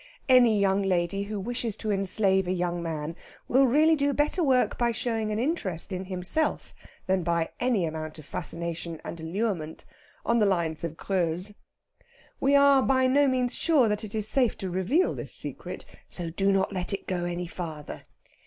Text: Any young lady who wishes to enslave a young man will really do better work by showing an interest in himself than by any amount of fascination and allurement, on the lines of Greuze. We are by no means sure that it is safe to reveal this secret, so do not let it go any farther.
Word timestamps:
Any 0.27 0.59
young 0.59 0.81
lady 0.81 1.25
who 1.25 1.39
wishes 1.39 1.77
to 1.77 1.91
enslave 1.91 2.47
a 2.47 2.51
young 2.51 2.81
man 2.81 3.15
will 3.47 3.67
really 3.67 3.95
do 3.95 4.13
better 4.15 4.43
work 4.43 4.75
by 4.75 4.91
showing 4.91 5.29
an 5.31 5.37
interest 5.37 5.91
in 5.91 6.05
himself 6.05 6.73
than 7.05 7.21
by 7.21 7.49
any 7.59 7.85
amount 7.85 8.17
of 8.17 8.25
fascination 8.25 8.99
and 9.03 9.19
allurement, 9.21 9.85
on 10.25 10.39
the 10.39 10.47
lines 10.47 10.83
of 10.83 10.97
Greuze. 10.97 11.53
We 12.39 12.55
are 12.55 12.81
by 12.81 13.05
no 13.05 13.27
means 13.27 13.53
sure 13.53 13.87
that 13.89 14.03
it 14.03 14.15
is 14.15 14.27
safe 14.27 14.57
to 14.57 14.71
reveal 14.71 15.13
this 15.13 15.35
secret, 15.35 15.85
so 16.09 16.31
do 16.31 16.51
not 16.51 16.73
let 16.73 16.93
it 16.93 17.05
go 17.05 17.25
any 17.25 17.45
farther. 17.45 18.01